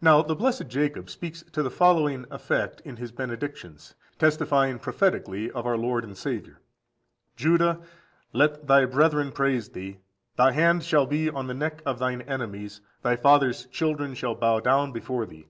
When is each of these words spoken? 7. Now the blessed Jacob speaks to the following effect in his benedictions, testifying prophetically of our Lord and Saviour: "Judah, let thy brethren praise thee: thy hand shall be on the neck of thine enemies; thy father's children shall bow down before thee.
7. 0.00 0.04
Now 0.04 0.20
the 0.22 0.34
blessed 0.34 0.66
Jacob 0.66 1.08
speaks 1.08 1.44
to 1.52 1.62
the 1.62 1.70
following 1.70 2.26
effect 2.28 2.80
in 2.80 2.96
his 2.96 3.12
benedictions, 3.12 3.94
testifying 4.18 4.80
prophetically 4.80 5.48
of 5.48 5.64
our 5.64 5.76
Lord 5.76 6.02
and 6.02 6.18
Saviour: 6.18 6.58
"Judah, 7.36 7.78
let 8.32 8.66
thy 8.66 8.84
brethren 8.84 9.30
praise 9.30 9.68
thee: 9.68 9.98
thy 10.34 10.50
hand 10.50 10.82
shall 10.82 11.06
be 11.06 11.30
on 11.30 11.46
the 11.46 11.54
neck 11.54 11.82
of 11.86 12.00
thine 12.00 12.22
enemies; 12.22 12.80
thy 13.02 13.14
father's 13.14 13.66
children 13.66 14.12
shall 14.14 14.34
bow 14.34 14.58
down 14.58 14.90
before 14.90 15.24
thee. 15.24 15.46